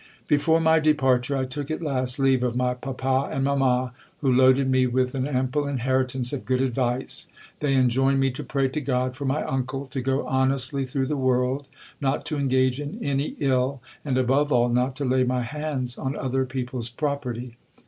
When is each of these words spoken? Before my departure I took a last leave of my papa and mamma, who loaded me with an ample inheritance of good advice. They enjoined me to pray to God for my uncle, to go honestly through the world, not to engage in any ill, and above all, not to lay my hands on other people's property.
Before 0.27 0.59
my 0.59 0.79
departure 0.79 1.37
I 1.37 1.45
took 1.45 1.69
a 1.69 1.75
last 1.75 2.17
leave 2.17 2.43
of 2.43 2.55
my 2.55 2.73
papa 2.73 3.29
and 3.31 3.43
mamma, 3.43 3.93
who 4.17 4.33
loaded 4.33 4.67
me 4.67 4.87
with 4.87 5.13
an 5.13 5.27
ample 5.27 5.67
inheritance 5.67 6.33
of 6.33 6.43
good 6.43 6.59
advice. 6.59 7.27
They 7.59 7.75
enjoined 7.75 8.19
me 8.19 8.31
to 8.31 8.43
pray 8.43 8.67
to 8.69 8.81
God 8.81 9.15
for 9.15 9.25
my 9.25 9.43
uncle, 9.43 9.85
to 9.85 10.01
go 10.01 10.23
honestly 10.23 10.87
through 10.87 11.05
the 11.05 11.15
world, 11.17 11.67
not 12.01 12.25
to 12.25 12.37
engage 12.39 12.79
in 12.79 12.97
any 13.03 13.35
ill, 13.37 13.79
and 14.03 14.17
above 14.17 14.51
all, 14.51 14.69
not 14.69 14.95
to 14.95 15.05
lay 15.05 15.23
my 15.23 15.43
hands 15.43 15.99
on 15.99 16.15
other 16.15 16.45
people's 16.47 16.89
property. 16.89 17.57